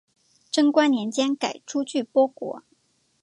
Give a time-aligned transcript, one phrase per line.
[0.49, 2.63] 贞观年间改朱俱波国。